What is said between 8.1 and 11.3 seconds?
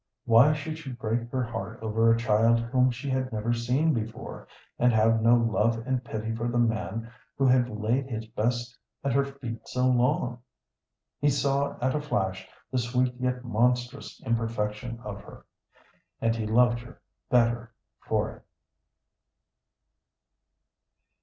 best at her feet so long? He